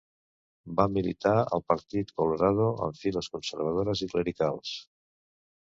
Va 0.79 0.85
militar 0.93 1.33
al 1.57 1.63
Partit 1.73 2.15
Colorado 2.23 2.67
en 2.89 2.99
files 3.03 3.33
conservadores 3.37 4.05
i 4.09 4.13
clericals. 4.17 4.77